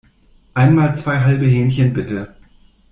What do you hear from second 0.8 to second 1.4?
zwei